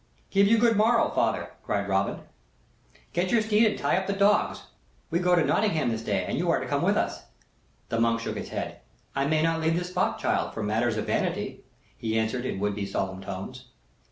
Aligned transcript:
"Give 0.31 0.47
you 0.47 0.57
good 0.57 0.75
morrow, 0.77 1.11
father," 1.11 1.51
cried 1.61 1.87
Robin; 1.87 2.21
"get 3.13 3.31
your 3.31 3.43
steed 3.43 3.67
and 3.67 3.77
tie 3.77 3.97
up 3.97 4.07
the 4.07 4.13
dogs. 4.13 4.63
We 5.11 5.19
go 5.19 5.35
to 5.35 5.45
Nottingham 5.45 5.91
this 5.91 6.01
day 6.01 6.25
and 6.27 6.39
you 6.39 6.49
are 6.49 6.59
to 6.59 6.65
come 6.65 6.81
with 6.81 6.97
us!" 6.97 7.25
The 7.89 7.99
monk 7.99 8.19
shook 8.19 8.35
his 8.37 8.49
head. 8.49 8.79
"I 9.15 9.27
may 9.27 9.43
not 9.43 9.61
leave 9.61 9.77
this 9.77 9.89
spot, 9.91 10.17
child, 10.17 10.55
for 10.55 10.63
matters 10.63 10.97
of 10.97 11.05
vanity," 11.05 11.65
he 11.95 12.17
answered, 12.17 12.45
in 12.45 12.59
would 12.59 12.73
be 12.73 12.87
solemn 12.87 13.21
tones. 13.21 13.65